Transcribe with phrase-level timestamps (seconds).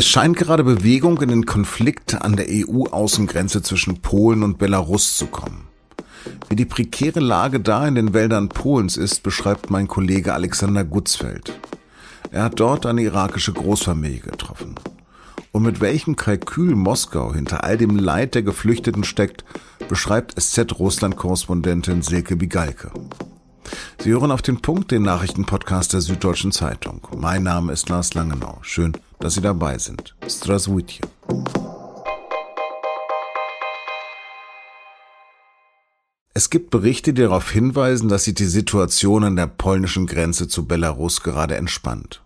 [0.00, 5.26] Es scheint gerade Bewegung in den Konflikt an der EU-Außengrenze zwischen Polen und Belarus zu
[5.26, 5.68] kommen.
[6.48, 11.52] Wie die prekäre Lage da in den Wäldern Polens ist, beschreibt mein Kollege Alexander Gutzfeld.
[12.30, 14.76] Er hat dort eine irakische Großfamilie getroffen.
[15.52, 19.44] Und mit welchem Kalkül Moskau hinter all dem Leid der Geflüchteten steckt,
[19.90, 22.90] beschreibt SZ-Russland-Korrespondentin Silke Bigalke.
[23.98, 27.06] Sie hören auf den Punkt den Nachrichtenpodcast der Süddeutschen Zeitung.
[27.14, 28.60] Mein Name ist Lars Langenau.
[28.62, 30.16] Schön, dass Sie dabei sind.
[30.26, 31.02] Straswitje.
[36.32, 40.66] Es gibt Berichte, die darauf hinweisen, dass sich die Situation an der polnischen Grenze zu
[40.66, 42.22] Belarus gerade entspannt.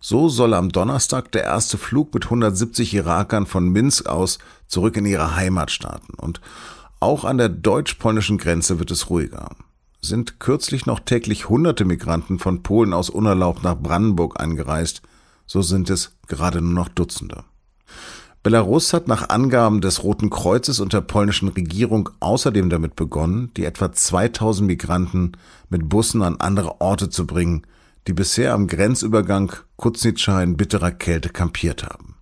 [0.00, 5.04] So soll am Donnerstag der erste Flug mit 170 Irakern von Minsk aus zurück in
[5.04, 6.14] ihre Heimat starten.
[6.14, 6.40] Und
[6.98, 9.50] auch an der deutsch-polnischen Grenze wird es ruhiger.
[10.00, 15.02] Sind kürzlich noch täglich hunderte Migranten von Polen aus unerlaubt nach Brandenburg eingereist,
[15.50, 17.42] so sind es gerade nur noch Dutzende.
[18.44, 23.64] Belarus hat nach Angaben des Roten Kreuzes und der polnischen Regierung außerdem damit begonnen, die
[23.64, 25.32] etwa 2000 Migranten
[25.68, 27.66] mit Bussen an andere Orte zu bringen,
[28.06, 32.14] die bisher am Grenzübergang Kuznitscha in bitterer Kälte kampiert haben.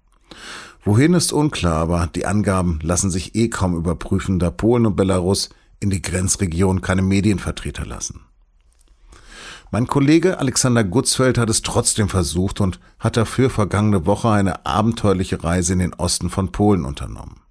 [0.82, 5.50] Wohin ist unklar, aber die Angaben lassen sich eh kaum überprüfen, da Polen und Belarus
[5.80, 8.22] in die Grenzregion keine Medienvertreter lassen.
[9.70, 15.44] Mein Kollege Alexander Gutzfeld hat es trotzdem versucht und hat dafür vergangene Woche eine abenteuerliche
[15.44, 17.42] Reise in den Osten von Polen unternommen.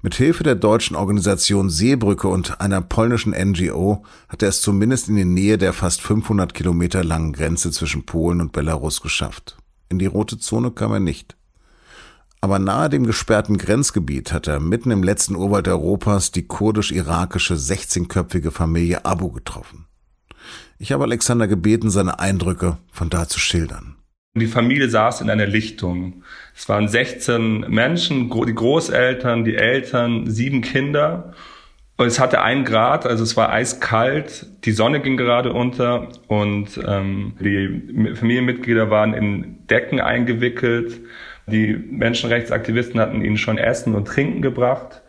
[0.00, 5.16] Mit Hilfe der deutschen Organisation Seebrücke und einer polnischen NGO hat er es zumindest in
[5.16, 9.58] die Nähe der fast 500 Kilometer langen Grenze zwischen Polen und Belarus geschafft.
[9.90, 11.36] In die rote Zone kam er nicht.
[12.40, 18.50] Aber nahe dem gesperrten Grenzgebiet hat er mitten im letzten Urwald Europas die kurdisch-irakische 16-köpfige
[18.50, 19.86] Familie Abu getroffen.
[20.84, 23.96] Ich habe Alexander gebeten, seine Eindrücke von da zu schildern.
[24.34, 26.24] Die Familie saß in einer Lichtung.
[26.54, 31.32] Es waren 16 Menschen, die Großeltern, die Eltern, sieben Kinder.
[31.96, 36.78] Und es hatte ein Grad, also es war eiskalt, die Sonne ging gerade unter und
[36.86, 41.00] ähm, die Familienmitglieder waren in Decken eingewickelt.
[41.46, 45.00] Die Menschenrechtsaktivisten hatten ihnen schon Essen und Trinken gebracht.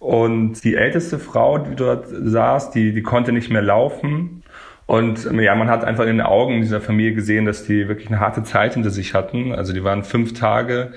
[0.00, 4.42] Und die älteste Frau, die dort saß, die, die konnte nicht mehr laufen.
[4.86, 8.20] Und ja, man hat einfach in den Augen dieser Familie gesehen, dass die wirklich eine
[8.20, 9.52] harte Zeit hinter sich hatten.
[9.52, 10.92] Also die waren fünf Tage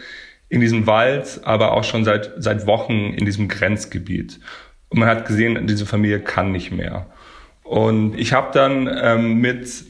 [0.50, 4.40] in diesem Wald, aber auch schon seit, seit Wochen in diesem Grenzgebiet.
[4.90, 7.08] Und man hat gesehen, diese Familie kann nicht mehr.
[7.64, 9.84] Und ich habe dann ähm, mit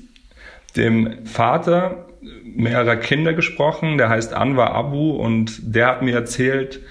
[0.75, 2.07] dem Vater
[2.43, 6.81] mehrerer Kinder gesprochen, der heißt Anwar Abu und der hat mir erzählt,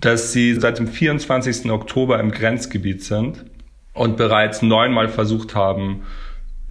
[0.00, 1.70] dass sie seit dem 24.
[1.70, 3.44] Oktober im Grenzgebiet sind
[3.92, 6.02] und bereits neunmal versucht haben,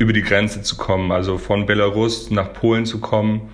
[0.03, 3.49] über die Grenze zu kommen, also von Belarus nach Polen zu kommen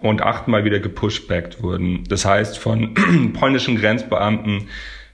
[0.00, 2.04] und achtmal wieder gepushbackt wurden.
[2.06, 2.92] Das heißt, von
[3.32, 4.68] polnischen Grenzbeamten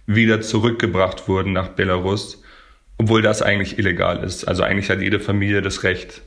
[0.07, 2.43] wieder zurückgebracht wurden nach Belarus,
[2.99, 4.45] obwohl das eigentlich illegal ist.
[4.45, 6.23] Also eigentlich hat jede Familie das Recht,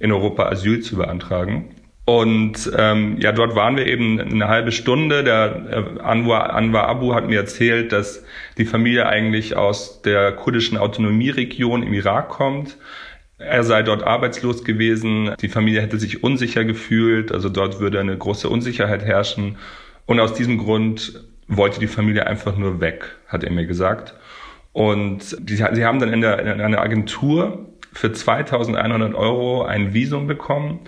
[0.00, 1.76] in Europa Asyl zu beantragen.
[2.04, 5.22] Und ähm, ja, dort waren wir eben eine halbe Stunde.
[5.22, 8.24] Der äh, Anwar, Anwar Abu hat mir erzählt, dass
[8.58, 12.76] die Familie eigentlich aus der kurdischen Autonomieregion im Irak kommt.
[13.44, 18.16] Er sei dort arbeitslos gewesen, die Familie hätte sich unsicher gefühlt, also dort würde eine
[18.16, 19.56] große Unsicherheit herrschen.
[20.06, 24.14] Und aus diesem Grund wollte die Familie einfach nur weg, hat er mir gesagt.
[24.72, 30.26] Und die, sie haben dann in, der, in einer Agentur für 2100 Euro ein Visum
[30.26, 30.80] bekommen,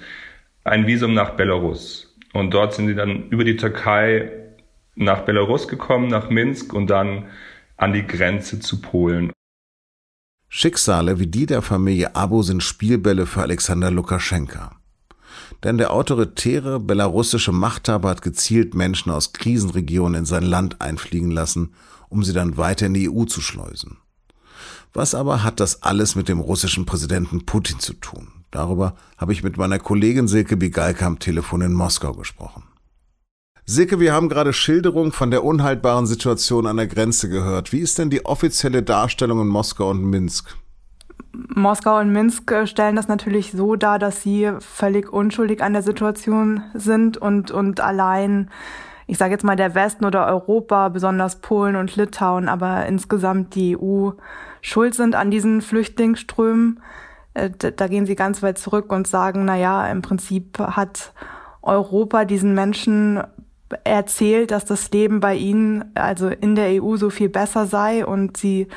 [0.65, 2.17] ein Visum nach Belarus.
[2.33, 4.31] Und dort sind sie dann über die Türkei
[4.97, 7.27] nach Belarus gekommen, nach Minsk und dann
[7.77, 9.34] an die Grenze zu Polen.
[10.57, 14.71] Schicksale wie die der Familie Abu sind Spielbälle für Alexander Lukaschenka.
[15.65, 21.75] Denn der autoritäre belarussische Machthaber hat gezielt Menschen aus Krisenregionen in sein Land einfliegen lassen,
[22.09, 23.97] um sie dann weiter in die EU zu schleusen.
[24.93, 28.29] Was aber hat das alles mit dem russischen Präsidenten Putin zu tun?
[28.53, 32.63] Darüber habe ich mit meiner Kollegin Silke Bigalka am Telefon in Moskau gesprochen.
[33.67, 37.73] Silke, wir haben gerade Schilderung von der unhaltbaren Situation an der Grenze gehört.
[37.73, 40.55] Wie ist denn die offizielle Darstellung in Moskau und Minsk?
[41.33, 46.63] Moskau und Minsk stellen das natürlich so dar, dass sie völlig unschuldig an der Situation
[46.75, 48.51] sind und, und allein,
[49.07, 53.79] ich sage jetzt mal, der Westen oder Europa, besonders Polen und Litauen, aber insgesamt die
[53.79, 54.11] EU
[54.61, 56.81] schuld sind an diesen Flüchtlingsströmen.
[57.33, 61.15] Äh, da gehen sie ganz weit zurück und sagen, na ja, im Prinzip hat
[61.63, 63.23] Europa diesen Menschen
[63.85, 68.37] erzählt, dass das Leben bei ihnen, also in der EU, so viel besser sei und
[68.37, 68.69] sie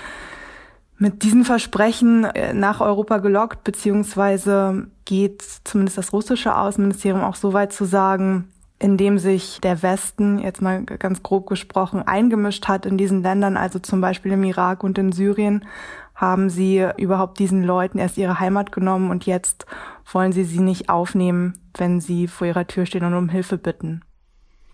[0.98, 7.54] mit diesen Versprechen äh, nach Europa gelockt, beziehungsweise geht zumindest das russische Außenministerium auch so
[7.54, 8.50] weit zu sagen,
[8.80, 13.80] indem sich der Westen, jetzt mal ganz grob gesprochen, eingemischt hat in diesen Ländern, also
[13.80, 15.66] zum Beispiel im Irak und in Syrien,
[16.14, 19.66] haben sie überhaupt diesen Leuten erst ihre Heimat genommen und jetzt
[20.12, 24.02] wollen sie sie nicht aufnehmen, wenn sie vor ihrer Tür stehen und um Hilfe bitten.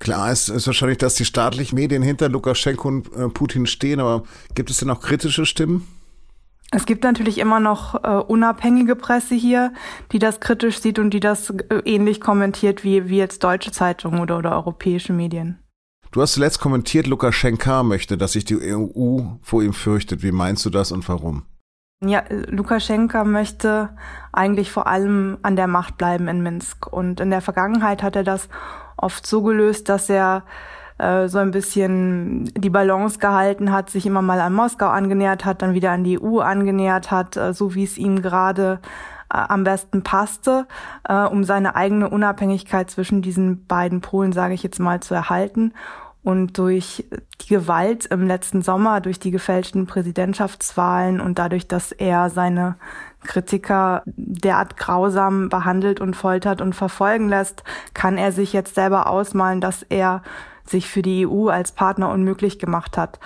[0.04, 4.24] Klar ist, ist wahrscheinlich, dass die staatlichen Medien hinter Lukaschenko und äh, Putin stehen, aber
[4.54, 5.88] gibt es denn auch kritische Stimmen?
[6.72, 9.72] Es gibt natürlich immer noch äh, unabhängige Presse hier,
[10.12, 14.20] die das kritisch sieht und die das äh, ähnlich kommentiert wie, wie jetzt deutsche Zeitungen
[14.20, 15.60] oder, oder europäische Medien.
[16.12, 20.22] Du hast zuletzt kommentiert, Lukaschenka möchte, dass sich die EU vor ihm fürchtet.
[20.22, 21.44] Wie meinst du das und warum?
[22.06, 23.96] Ja, Lukaschenka möchte
[24.34, 26.92] eigentlich vor allem an der Macht bleiben in Minsk.
[26.92, 28.50] Und in der Vergangenheit hat er das
[28.98, 30.44] oft so gelöst, dass er
[30.98, 35.62] äh, so ein bisschen die Balance gehalten hat, sich immer mal an Moskau angenähert hat,
[35.62, 38.80] dann wieder an die EU angenähert hat, äh, so wie es ihm gerade
[39.34, 40.68] äh, am besten passte,
[41.32, 45.74] um seine eigene Unabhängigkeit zwischen diesen beiden Polen, sage ich jetzt mal, zu erhalten.
[46.24, 47.06] Und durch
[47.42, 52.76] die Gewalt im letzten Sommer, durch die gefälschten Präsidentschaftswahlen und dadurch, dass er seine
[53.24, 59.62] Kritiker derart grausam behandelt und foltert und verfolgen lässt, kann er sich jetzt selber ausmalen,
[59.62, 60.22] dass er
[60.66, 63.20] sich für die EU als Partner unmöglich gemacht hat.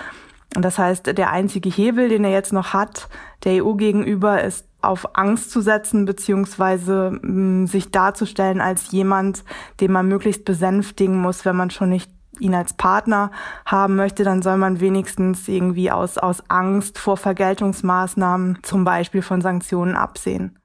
[0.56, 3.10] Und das heißt, der einzige Hebel, den er jetzt noch hat,
[3.44, 9.44] der EU gegenüber, ist auf Angst zu setzen, beziehungsweise mh, mm, sich darzustellen als jemand,
[9.80, 13.32] den man möglichst besänftigen muss, wenn man schon nicht ihn als Partner
[13.66, 19.42] haben möchte, dann soll man wenigstens irgendwie aus, aus Angst vor Vergeltungsmaßnahmen, zum Beispiel von
[19.42, 20.58] Sanktionen, absehen.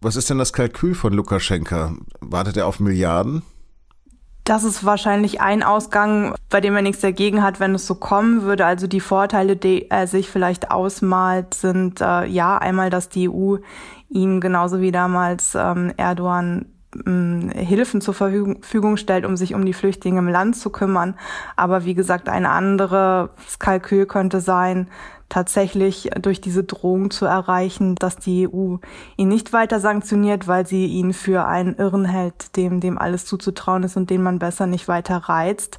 [0.00, 1.92] Was ist denn das Kalkül von Lukaschenka?
[2.20, 3.42] Wartet er auf Milliarden?
[4.44, 8.42] Das ist wahrscheinlich ein Ausgang, bei dem er nichts dagegen hat, wenn es so kommen
[8.42, 8.64] würde.
[8.64, 13.58] Also die Vorteile, die er sich vielleicht ausmalt, sind äh, ja einmal, dass die EU
[14.08, 20.18] ihn genauso wie damals ähm, Erdogan Hilfen zur Verfügung stellt, um sich um die Flüchtlinge
[20.18, 21.14] im Land zu kümmern.
[21.56, 24.88] Aber wie gesagt, ein anderes Kalkül könnte sein,
[25.28, 28.78] tatsächlich durch diese Drohung zu erreichen, dass die EU
[29.16, 33.84] ihn nicht weiter sanktioniert, weil sie ihn für einen Irren hält, dem, dem alles zuzutrauen
[33.84, 35.78] ist und den man besser nicht weiter reizt.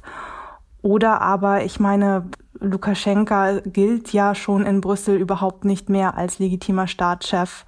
[0.80, 2.24] Oder aber, ich meine,
[2.58, 7.66] Lukaschenka gilt ja schon in Brüssel überhaupt nicht mehr als legitimer Staatschef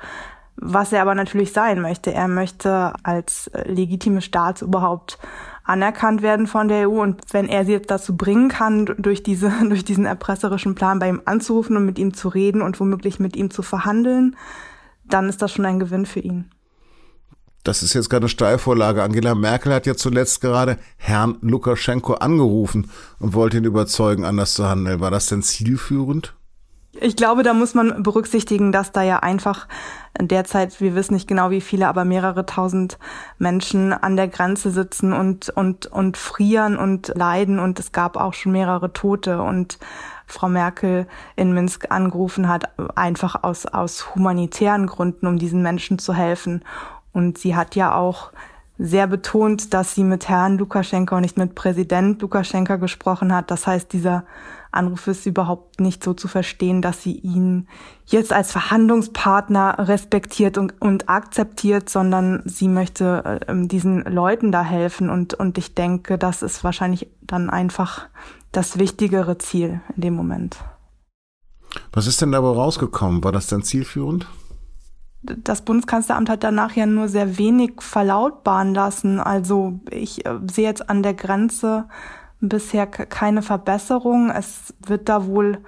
[0.57, 2.13] was er aber natürlich sein möchte.
[2.13, 5.19] Er möchte als legitimes Staatsoberhaupt
[5.65, 9.51] anerkannt werden von der EU und wenn er sie jetzt dazu bringen kann, durch diese,
[9.69, 13.35] durch diesen erpresserischen Plan bei ihm anzurufen und mit ihm zu reden und womöglich mit
[13.35, 14.37] ihm zu verhandeln,
[15.05, 16.51] dann ist das schon ein Gewinn für ihn.
[17.63, 19.03] Das ist jetzt gerade eine Steilvorlage.
[19.03, 24.69] Angela Merkel hat ja zuletzt gerade Herrn Lukaschenko angerufen und wollte ihn überzeugen, anders zu
[24.69, 25.01] handeln.
[25.01, 26.35] War das denn zielführend?
[27.01, 29.67] Ich glaube, da muss man berücksichtigen, dass da ja einfach
[30.21, 32.99] derzeit, wir wissen nicht genau wie viele, aber mehrere tausend
[33.39, 38.33] Menschen an der Grenze sitzen und, und, und frieren und leiden und es gab auch
[38.33, 39.79] schon mehrere Tote und
[40.27, 41.07] Frau Merkel
[41.37, 46.65] in Minsk angerufen hat, einfach aus, aus humanitären Gründen, um diesen Menschen zu helfen.
[47.13, 48.33] Und sie hat ja auch
[48.79, 53.51] sehr betont, dass sie mit Herrn Lukaschenko und nicht mit Präsident Lukaschenko gesprochen hat.
[53.51, 54.25] Das heißt, dieser
[54.75, 57.69] Anruf ist überhaupt nicht so zu verstehen, dass sie ihn
[58.07, 65.11] jetzt als Verhandlungspartner respektiert und, und akzeptiert, sondern sie möchte äh, diesen Leuten da helfen.
[65.11, 68.07] Und, und ich denke, das ist wahrscheinlich dann einfach
[68.53, 70.57] das wichtigere Ziel in dem Moment.
[71.93, 73.25] Was ist denn dabei rausgekommen?
[73.25, 74.27] War das denn zielführend?
[75.25, 79.21] das Bundeskanzleramt hat danach ja nur sehr wenig verlautbaren lassen.
[79.21, 81.87] Also ich äh, sehe jetzt an der Grenze
[82.41, 84.31] bisher keine Verbesserung.
[84.31, 85.59] Es wird da wohl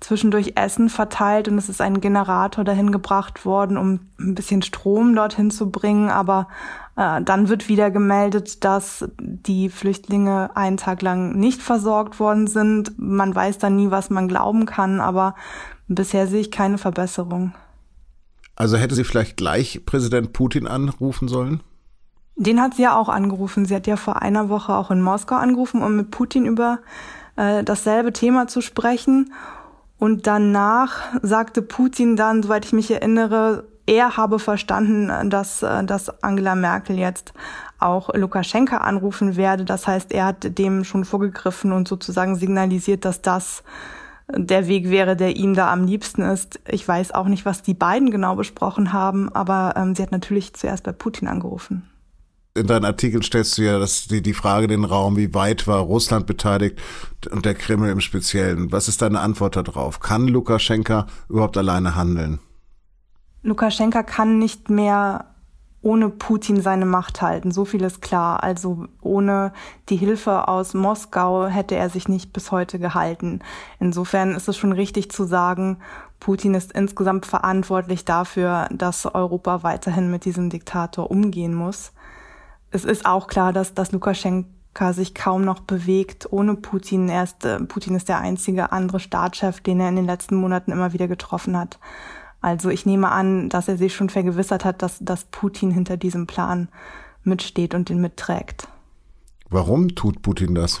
[0.00, 5.14] zwischendurch Essen verteilt und es ist ein Generator dahin gebracht worden, um ein bisschen Strom
[5.14, 6.10] dorthin zu bringen.
[6.10, 6.48] Aber
[6.96, 12.98] äh, dann wird wieder gemeldet, dass die Flüchtlinge einen Tag lang nicht versorgt worden sind.
[12.98, 15.34] Man weiß dann nie, was man glauben kann, aber
[15.88, 17.54] bisher sehe ich keine Verbesserung.
[18.56, 21.62] Also hätte sie vielleicht gleich Präsident Putin anrufen sollen?
[22.36, 23.64] Den hat sie ja auch angerufen.
[23.64, 26.80] Sie hat ja vor einer Woche auch in Moskau angerufen, um mit Putin über
[27.36, 29.32] äh, dasselbe Thema zu sprechen.
[29.98, 36.22] Und danach sagte Putin dann, soweit ich mich erinnere, er habe verstanden, dass, äh, dass
[36.24, 37.34] Angela Merkel jetzt
[37.78, 39.64] auch Lukaschenka anrufen werde.
[39.64, 43.62] Das heißt, er hat dem schon vorgegriffen und sozusagen signalisiert, dass das
[44.28, 46.58] der Weg wäre, der ihm da am liebsten ist.
[46.66, 50.54] Ich weiß auch nicht, was die beiden genau besprochen haben, aber ähm, sie hat natürlich
[50.54, 51.88] zuerst bei Putin angerufen
[52.56, 55.80] in deinen Artikeln stellst du ja das, die, die Frage den Raum, wie weit war
[55.80, 56.80] Russland beteiligt
[57.30, 58.70] und der Kreml im Speziellen.
[58.70, 59.98] Was ist deine Antwort darauf?
[59.98, 62.38] Kann Lukaschenka überhaupt alleine handeln?
[63.42, 65.26] Lukaschenka kann nicht mehr
[65.82, 67.50] ohne Putin seine Macht halten.
[67.50, 68.42] So viel ist klar.
[68.42, 69.52] Also ohne
[69.90, 73.40] die Hilfe aus Moskau hätte er sich nicht bis heute gehalten.
[73.80, 75.78] Insofern ist es schon richtig zu sagen,
[76.20, 81.92] Putin ist insgesamt verantwortlich dafür, dass Europa weiterhin mit diesem Diktator umgehen muss.
[82.74, 87.08] Es ist auch klar, dass, dass Lukaschenka sich kaum noch bewegt ohne Putin.
[87.08, 90.72] Er ist, äh, Putin ist der einzige andere Staatschef, den er in den letzten Monaten
[90.72, 91.78] immer wieder getroffen hat.
[92.40, 96.26] Also ich nehme an, dass er sich schon vergewissert hat, dass, dass Putin hinter diesem
[96.26, 96.68] Plan
[97.22, 98.66] mitsteht und den mitträgt.
[99.50, 100.80] Warum tut Putin das?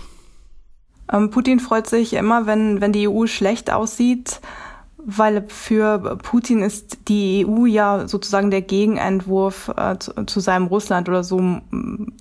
[1.12, 4.40] Ähm, Putin freut sich immer, wenn, wenn die EU schlecht aussieht,
[5.06, 11.08] weil für Putin ist die EU ja sozusagen der Gegenentwurf äh, zu, zu, seinem Russland
[11.08, 11.60] oder so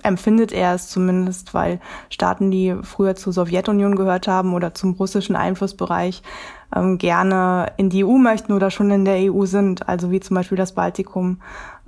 [0.01, 5.35] empfindet er es zumindest, weil Staaten, die früher zur Sowjetunion gehört haben oder zum russischen
[5.35, 6.23] Einflussbereich,
[6.75, 10.35] ähm, gerne in die EU möchten oder schon in der EU sind, also wie zum
[10.35, 11.39] Beispiel das Baltikum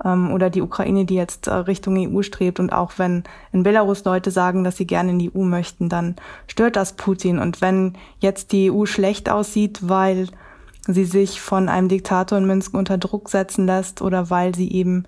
[0.04, 2.60] ähm, oder die Ukraine, die jetzt äh, Richtung EU strebt.
[2.60, 6.16] Und auch wenn in Belarus Leute sagen, dass sie gerne in die EU möchten, dann
[6.46, 7.38] stört das Putin.
[7.38, 10.28] Und wenn jetzt die EU schlecht aussieht, weil
[10.88, 15.04] sie sich von einem Diktator in Minsk unter Druck setzen lässt oder weil sie eben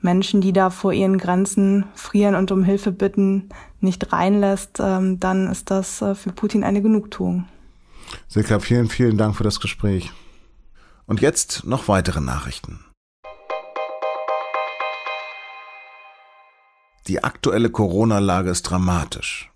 [0.00, 3.48] Menschen, die da vor ihren Grenzen frieren und um Hilfe bitten,
[3.80, 7.46] nicht reinlässt, ähm, dann ist das äh, für Putin eine Genugtuung.
[8.28, 10.12] Silka, vielen, vielen Dank für das Gespräch.
[11.06, 12.84] Und jetzt noch weitere Nachrichten.
[17.06, 19.50] Die aktuelle Corona-Lage ist dramatisch.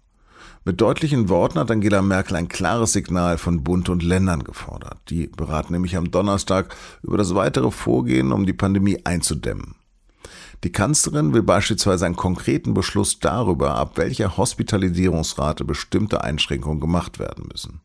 [0.64, 4.98] Mit deutlichen Worten hat Angela Merkel ein klares Signal von Bund und Ländern gefordert.
[5.08, 9.74] Die beraten nämlich am Donnerstag über das weitere Vorgehen, um die Pandemie einzudämmen.
[10.62, 17.48] Die Kanzlerin will beispielsweise einen konkreten Beschluss darüber, ab welcher Hospitalisierungsrate bestimmte Einschränkungen gemacht werden
[17.50, 17.80] müssen.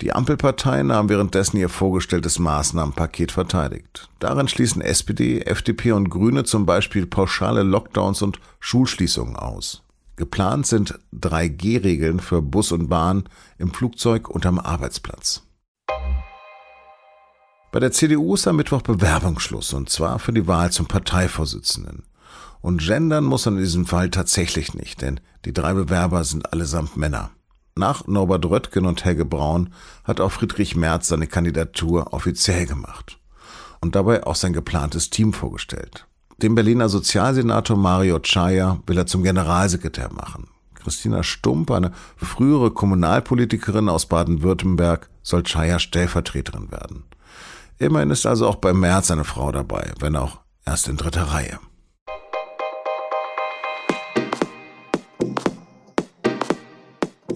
[0.00, 4.08] Die Ampelparteien haben währenddessen ihr vorgestelltes Maßnahmenpaket verteidigt.
[4.20, 9.82] Darin schließen SPD, FDP und Grüne zum Beispiel pauschale Lockdowns und Schulschließungen aus.
[10.20, 13.24] Geplant sind 3G-Regeln für Bus und Bahn
[13.56, 15.44] im Flugzeug und am Arbeitsplatz.
[17.72, 22.02] Bei der CDU ist am Mittwoch Bewerbungsschluss und zwar für die Wahl zum Parteivorsitzenden.
[22.60, 27.30] Und gendern muss in diesem Fall tatsächlich nicht, denn die drei Bewerber sind allesamt Männer.
[27.74, 29.72] Nach Norbert Röttgen und Helge Braun
[30.04, 33.18] hat auch Friedrich Merz seine Kandidatur offiziell gemacht
[33.80, 36.06] und dabei auch sein geplantes Team vorgestellt.
[36.42, 40.48] Den Berliner Sozialsenator Mario Chaya will er zum Generalsekretär machen.
[40.72, 47.04] Christina Stump, eine frühere Kommunalpolitikerin aus Baden-Württemberg, soll Chaya Stellvertreterin werden.
[47.76, 51.58] Immerhin ist also auch bei Merz eine Frau dabei, wenn auch erst in dritter Reihe.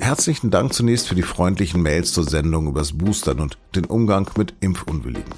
[0.01, 4.55] Herzlichen Dank zunächst für die freundlichen Mails zur Sendung übers Boostern und den Umgang mit
[4.61, 5.35] Impfunwilligen.